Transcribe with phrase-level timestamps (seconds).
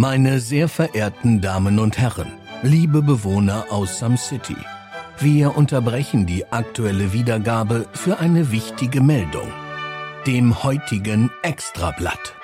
[0.00, 4.56] Meine sehr verehrten Damen und Herren, liebe Bewohner aus Some City,
[5.18, 9.52] wir unterbrechen die aktuelle Wiedergabe für eine wichtige Meldung,
[10.26, 12.34] dem heutigen Extrablatt.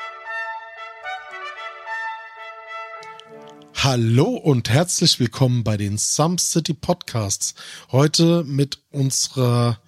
[3.72, 7.54] Hallo und herzlich willkommen bei den Some City Podcasts.
[7.90, 9.78] Heute mit unserer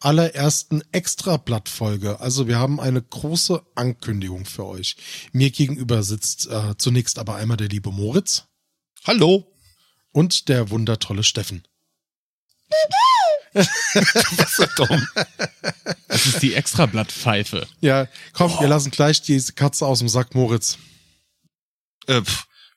[0.00, 2.20] allerersten Extrablattfolge.
[2.20, 4.96] Also wir haben eine große Ankündigung für euch.
[5.32, 8.44] Mir gegenüber sitzt äh, zunächst aber einmal der liebe Moritz.
[9.04, 9.52] Hallo.
[10.12, 11.62] Und der wundertolle Steffen.
[13.52, 15.08] Was ist dumm?
[16.08, 17.66] Das ist die Extrablattpfeife.
[17.80, 18.60] Ja, komm, oh.
[18.60, 20.78] wir lassen gleich die Katze aus dem Sack, Moritz.
[22.06, 22.22] Äh,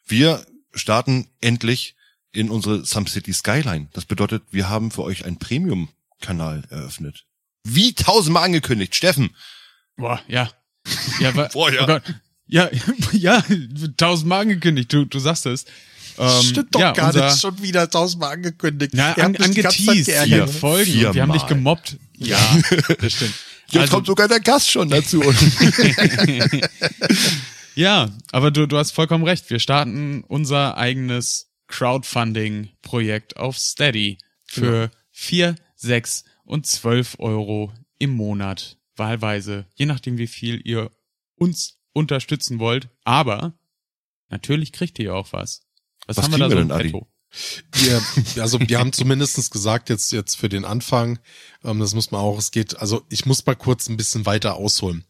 [0.05, 1.95] wir starten endlich
[2.31, 3.89] in unsere Some City Skyline.
[3.93, 5.89] Das bedeutet, wir haben für euch ein Premium
[6.21, 7.25] Kanal eröffnet.
[7.63, 9.35] Wie tausendmal angekündigt, Steffen.
[9.97, 10.49] Boah, ja.
[11.19, 11.83] Ja, wa, Boah, ja.
[11.83, 12.03] Oh Gott.
[12.47, 12.69] Ja,
[13.11, 13.43] ja,
[13.97, 15.65] tausendmal angekündigt, du, du sagst es.
[16.17, 18.93] Ähm, Stimmt doch ja, gar unser, nicht, schon wieder tausendmal angekündigt.
[18.93, 21.97] Ja, an, angeteased, vier Folgen, vier wir haben dich gemobbt.
[22.17, 22.37] Ja,
[22.99, 23.33] das stimmt.
[23.71, 25.23] Jetzt also, kommt sogar der Gast schon dazu.
[27.75, 29.49] ja, aber du, du hast vollkommen recht.
[29.49, 34.91] Wir starten unser eigenes Crowdfunding-Projekt auf Steady für genau.
[35.11, 38.77] vier sechs und zwölf Euro im Monat.
[38.95, 40.91] Wahlweise, je nachdem, wie viel ihr
[41.35, 42.89] uns unterstützen wollt.
[43.03, 43.53] Aber
[44.29, 45.61] natürlich kriegt ihr auch was.
[46.07, 47.07] Was, was haben wir da so im Petto?
[47.73, 48.01] Wir,
[48.41, 51.19] also wir haben zumindestens gesagt, jetzt, jetzt für den Anfang,
[51.63, 54.55] ähm, das muss man auch, es geht, also ich muss mal kurz ein bisschen weiter
[54.55, 55.05] ausholen.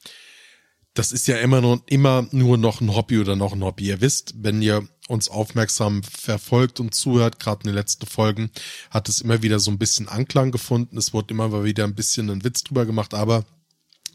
[0.93, 3.85] Das ist ja immer nur, immer nur noch ein Hobby oder noch ein Hobby.
[3.85, 8.49] Ihr wisst, wenn ihr uns aufmerksam verfolgt und zuhört, gerade in den letzten Folgen,
[8.89, 10.97] hat es immer wieder so ein bisschen Anklang gefunden.
[10.97, 13.45] Es wurde immer wieder ein bisschen ein Witz drüber gemacht, aber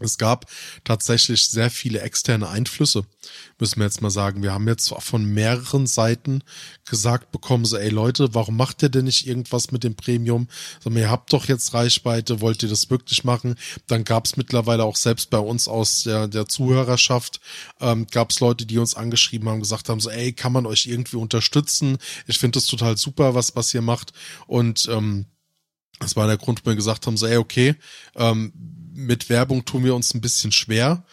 [0.01, 0.47] es gab
[0.85, 3.05] tatsächlich sehr viele externe Einflüsse,
[3.59, 4.43] müssen wir jetzt mal sagen.
[4.43, 6.43] Wir haben jetzt von mehreren Seiten
[6.85, 10.49] gesagt bekommen, so, ey Leute, warum macht ihr denn nicht irgendwas mit dem Premium?
[10.83, 13.57] So, ihr habt doch jetzt Reichweite, wollt ihr das wirklich machen?
[13.87, 17.41] Dann gab es mittlerweile auch selbst bei uns aus der, der Zuhörerschaft,
[17.81, 20.87] ähm, gab es Leute, die uns angeschrieben haben, gesagt haben, so, ey, kann man euch
[20.87, 21.97] irgendwie unterstützen?
[22.27, 24.13] Ich finde das total super, was, was ihr macht.
[24.47, 25.27] Und ähm,
[25.99, 27.75] das war der Grund, wo wir gesagt haben, so, ey, okay,
[28.17, 28.53] ähm,
[28.97, 31.05] mit Werbung tun wir uns ein bisschen schwer.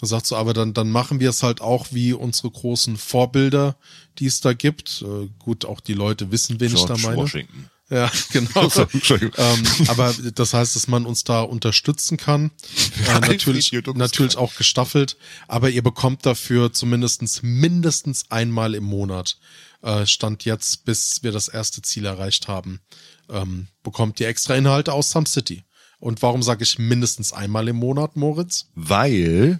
[0.00, 3.76] Da sagt so, aber dann, dann machen wir es halt auch wie unsere großen Vorbilder,
[4.18, 5.02] die es da gibt.
[5.02, 7.22] Äh, gut, auch die Leute wissen, wen George ich da meine.
[7.22, 7.70] Washington.
[7.90, 8.70] Ja, genau.
[9.36, 12.50] ähm, aber das heißt, dass man uns da unterstützen kann.
[13.08, 15.16] Äh, natürlich, natürlich auch gestaffelt.
[15.48, 19.36] Aber ihr bekommt dafür zumindestens mindestens einmal im Monat,
[19.82, 22.80] äh, Stand jetzt, bis wir das erste Ziel erreicht haben,
[23.28, 25.64] ähm, bekommt ihr extra Inhalte aus Some City.
[25.98, 28.70] Und warum sage ich mindestens einmal im Monat, Moritz?
[28.74, 29.58] Weil,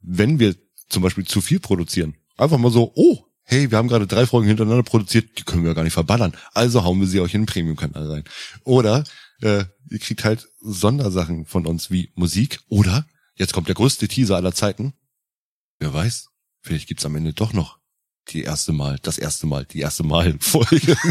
[0.00, 0.56] wenn wir
[0.88, 4.48] zum Beispiel zu viel produzieren, einfach mal so, oh, hey, wir haben gerade drei Folgen
[4.48, 6.36] hintereinander produziert, die können wir gar nicht verballern.
[6.52, 8.24] Also hauen wir sie euch in den Premium-Kanal rein.
[8.64, 9.04] Oder
[9.40, 12.60] äh, ihr kriegt halt Sondersachen von uns wie Musik.
[12.68, 14.94] Oder, jetzt kommt der größte Teaser aller Zeiten.
[15.78, 16.28] Wer weiß,
[16.60, 17.78] vielleicht gibt's am Ende doch noch
[18.28, 20.96] die erste Mal, das erste Mal, die erste Mal Folge.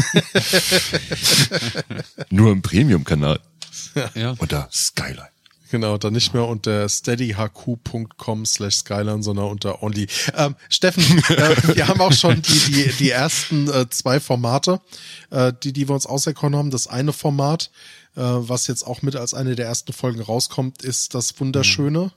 [2.30, 3.40] Nur im Premium-Kanal.
[4.14, 4.34] Ja.
[4.38, 5.32] Unter Skyline.
[5.72, 10.06] Genau, dann nicht mehr unter steadyhq.com slash skyline, sondern unter only.
[10.34, 14.82] Ähm, Steffen, äh, wir haben auch schon die, die, die ersten äh, zwei Formate,
[15.30, 16.70] äh, die, die wir uns auserkoren haben.
[16.70, 17.70] Das eine Format,
[18.16, 22.12] äh, was jetzt auch mit als eine der ersten Folgen rauskommt, ist das wunderschöne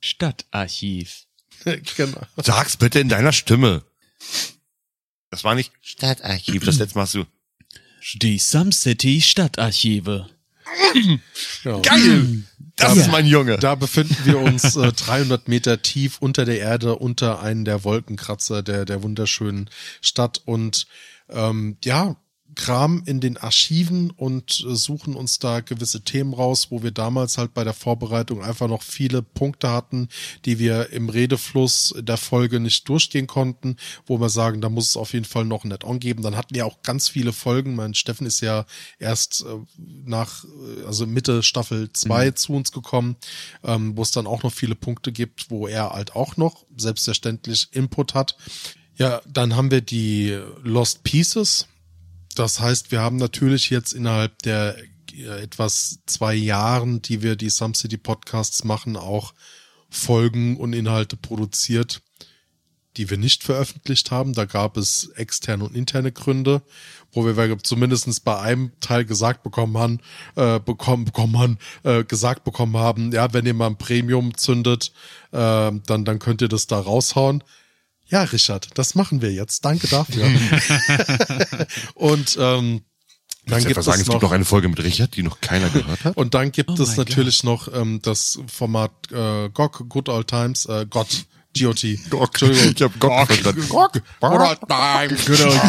[0.00, 1.24] Stadtarchiv.
[1.96, 2.20] genau.
[2.36, 3.82] Sag's bitte in deiner Stimme.
[5.30, 7.24] Das war nicht Stadtarchiv, das letzte Mal hast du.
[8.14, 10.28] Die Some City Stadtarchive.
[11.64, 11.80] Ja.
[11.80, 12.44] Geil!
[12.76, 13.02] Das ja.
[13.02, 13.58] ist mein Junge.
[13.58, 18.62] Da befinden wir uns äh, 300 Meter tief unter der Erde, unter einem der Wolkenkratzer
[18.62, 19.68] der, der wunderschönen
[20.00, 20.40] Stadt.
[20.44, 20.86] Und
[21.28, 22.16] ähm, ja,
[22.54, 27.38] Kram in den Archiven und äh, suchen uns da gewisse Themen raus, wo wir damals
[27.38, 30.08] halt bei der Vorbereitung einfach noch viele Punkte hatten,
[30.44, 33.76] die wir im Redefluss der Folge nicht durchgehen konnten,
[34.06, 36.22] wo wir sagen, da muss es auf jeden Fall noch ein Add-on geben.
[36.22, 37.74] Dann hatten wir auch ganz viele Folgen.
[37.74, 38.66] Mein Steffen ist ja
[38.98, 39.58] erst äh,
[40.04, 42.36] nach, äh, also Mitte Staffel 2 mhm.
[42.36, 43.16] zu uns gekommen,
[43.64, 47.68] ähm, wo es dann auch noch viele Punkte gibt, wo er halt auch noch selbstverständlich
[47.72, 48.36] Input hat.
[48.96, 51.66] Ja, dann haben wir die Lost Pieces
[52.34, 54.76] das heißt, wir haben natürlich jetzt innerhalb der
[55.14, 59.34] äh, etwas zwei Jahren, die wir die Some City Podcasts machen, auch
[59.90, 62.02] Folgen und Inhalte produziert,
[62.96, 64.32] die wir nicht veröffentlicht haben.
[64.32, 66.62] Da gab es externe und interne Gründe,
[67.12, 70.00] wo wir zumindestens bei einem Teil gesagt bekommen haben,
[70.36, 74.92] äh, bekommen, bekommen haben, äh, gesagt bekommen haben, ja, wenn ihr mal ein Premium zündet,
[75.32, 77.44] äh, dann, dann könnt ihr das da raushauen.
[78.12, 79.64] Ja, Richard, das machen wir jetzt.
[79.64, 80.26] Danke dafür.
[81.94, 82.82] und ähm,
[83.46, 85.40] dann gibt einfach sagen, es es gibt noch, noch eine Folge mit Richard, die noch
[85.40, 86.16] keiner gehört hat?
[86.18, 90.66] und dann gibt Oh es natürlich noch ähm, das Format äh, GOG, Good Old Times,
[90.66, 91.24] äh, GOT,
[91.58, 91.84] GOT.
[91.84, 92.72] Entschuldigung.
[92.76, 93.66] Ich hab Gott verstanden.
[93.70, 95.24] GOG, Good Old Times.
[95.24, 95.60] Good old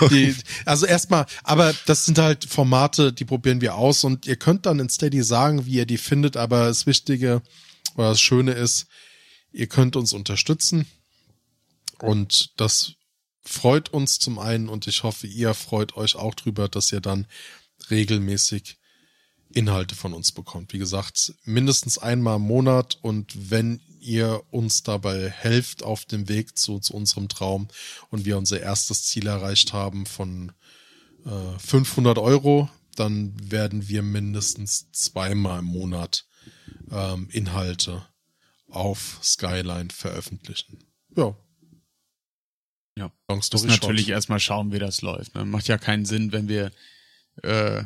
[0.00, 0.36] grannies.
[0.64, 4.80] Also erstmal, aber das sind halt Formate, die probieren wir aus und ihr könnt dann
[4.80, 7.42] in Steady sagen, wie ihr die findet, aber das Wichtige
[7.94, 8.86] oder das Schöne ist,
[9.52, 10.86] ihr könnt uns unterstützen
[11.98, 12.94] und das
[13.44, 17.26] freut uns zum einen und ich hoffe, ihr freut euch auch drüber, dass ihr dann
[17.90, 18.78] regelmäßig
[19.52, 20.72] Inhalte von uns bekommt.
[20.72, 26.58] Wie gesagt, mindestens einmal im Monat und wenn ihr uns dabei helft auf dem Weg
[26.58, 27.68] zu, zu unserem Traum
[28.10, 30.52] und wir unser erstes Ziel erreicht haben von
[31.24, 36.26] äh, 500 Euro, dann werden wir mindestens zweimal im Monat
[36.90, 38.06] ähm, Inhalte
[38.74, 40.78] auf Skyline veröffentlichen.
[41.16, 41.34] Ja.
[42.98, 43.10] Ja.
[43.28, 44.12] Long story natürlich short.
[44.14, 45.34] erstmal schauen, wie das läuft.
[45.34, 45.44] Ne?
[45.44, 46.70] Macht ja keinen Sinn, wenn wir
[47.42, 47.84] äh,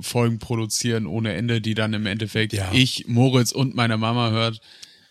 [0.00, 2.70] Folgen produzieren ohne Ende, die dann im Endeffekt Ja.
[2.72, 4.60] ich, Moritz und meine Mama hört.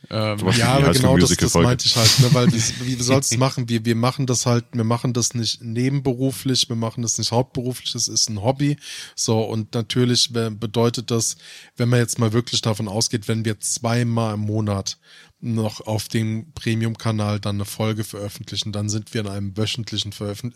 [0.09, 3.69] Ähm, Ja, aber genau das, das meinte ich halt, ne, weil wie, wie soll's machen?
[3.69, 7.91] Wir, wir machen das halt, wir machen das nicht nebenberuflich, wir machen das nicht hauptberuflich,
[7.93, 8.77] das ist ein Hobby.
[9.15, 11.37] So, und natürlich be- bedeutet das,
[11.77, 14.97] wenn man jetzt mal wirklich davon ausgeht, wenn wir zweimal im Monat
[15.43, 20.55] noch auf dem Premium-Kanal dann eine Folge veröffentlichen, dann sind wir in einem wöchentlichen Veröffent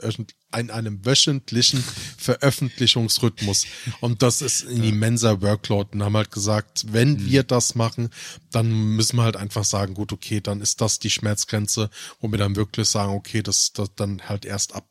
[0.55, 1.83] in einem wöchentlichen
[2.25, 3.65] Veröffentlichungsrhythmus.
[4.01, 5.91] Und das ist ein immenser Workload.
[5.93, 8.09] Und haben halt gesagt, wenn wir das machen,
[8.51, 11.89] dann müssen wir halt einfach sagen, gut, okay, dann ist das die Schmerzgrenze,
[12.19, 14.87] wo wir dann wirklich sagen, okay, das, das dann halt erst ab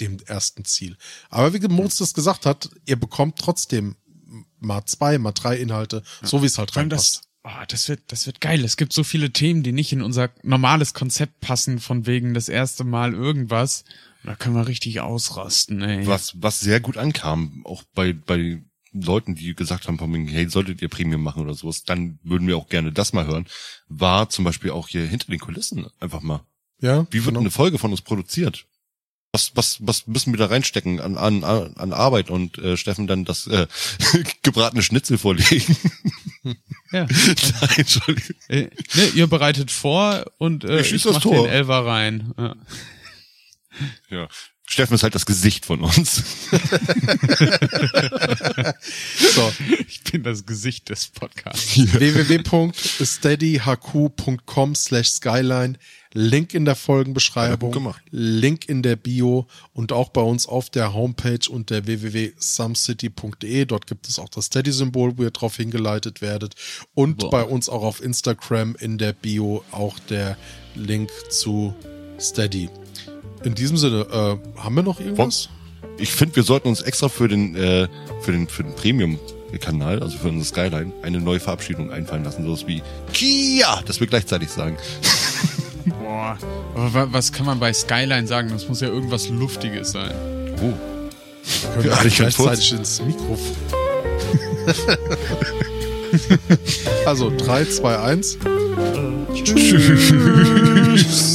[0.00, 0.96] dem ersten Ziel.
[1.30, 3.96] Aber wie Moritz das gesagt hat, ihr bekommt trotzdem
[4.60, 7.22] mal zwei, mal drei Inhalte, so wie es halt reinpasst.
[7.42, 8.64] das, oh, das wird, das wird geil.
[8.64, 12.48] Es gibt so viele Themen, die nicht in unser normales Konzept passen, von wegen das
[12.48, 13.84] erste Mal irgendwas.
[14.24, 16.06] Da können wir richtig ausrasten, ey.
[16.06, 18.62] Was, was sehr gut ankam, auch bei, bei
[18.92, 22.48] Leuten, die gesagt haben, von wegen, hey, solltet ihr Premium machen oder sowas, dann würden
[22.48, 23.46] wir auch gerne das mal hören,
[23.88, 26.40] war zum Beispiel auch hier hinter den Kulissen einfach mal.
[26.80, 27.40] Ja, Wie wird genau.
[27.40, 28.66] eine Folge von uns produziert?
[29.32, 33.24] Was, was, was müssen wir da reinstecken an, an, an Arbeit und äh, Steffen dann
[33.24, 33.66] das äh,
[34.42, 35.76] gebratene Schnitzel vorlegen?
[36.92, 37.06] Ja.
[37.60, 38.36] Nein, Entschuldigung.
[38.48, 41.46] Äh, ne, ihr bereitet vor und äh, Ich ich, mach Tor.
[41.46, 42.32] den Elfer rein.
[42.38, 42.54] Ja.
[44.10, 44.28] Ja.
[44.66, 46.22] Steffen ist halt das Gesicht von uns.
[49.34, 49.52] So,
[49.88, 51.76] Ich bin das Gesicht des Podcasts.
[51.76, 55.76] www.steadyhq.com slash skyline.
[56.16, 57.94] Link in der Folgenbeschreibung, Ja.
[58.10, 63.64] Link in der Bio und auch bei uns auf der Homepage unter www.sumcity.de.
[63.66, 66.54] Dort gibt es auch das Steady-Symbol, wo ihr drauf hingeleitet werdet.
[66.94, 67.30] Und Boah.
[67.30, 70.36] bei uns auch auf Instagram in der Bio auch der
[70.76, 71.74] Link zu
[72.20, 72.70] Steady.
[73.44, 75.48] In diesem Sinne, äh, haben wir noch irgendwas?
[75.98, 77.88] Ich finde, wir sollten uns extra für den, äh,
[78.22, 82.44] für den, für den Premium-Kanal, also für unsere Skyline, eine neue Verabschiedung einfallen lassen.
[82.44, 82.82] Sowas wie
[83.12, 84.76] Kia, das wir gleichzeitig sagen.
[86.02, 86.36] Boah.
[86.74, 88.48] Aber wa- was kann man bei Skyline sagen?
[88.50, 90.12] Das muss ja irgendwas Luftiges sein.
[90.56, 90.72] Oh.
[91.74, 93.54] Können wir Ja, ich gleichzeitig ins Mikrofon.
[97.06, 98.38] also 3, 2, 1.
[99.34, 100.12] Tschüss.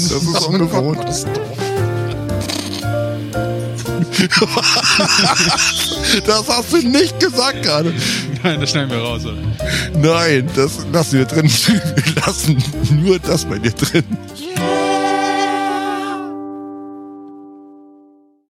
[0.10, 1.00] Das ist ungewohnt.
[6.26, 7.94] Das hast du nicht gesagt gerade.
[8.44, 9.26] Nein, das schneiden wir raus.
[9.26, 9.38] Oder?
[9.94, 11.46] Nein, das lassen wir drin.
[11.50, 12.64] Wir lassen
[13.04, 14.04] nur das bei dir drin.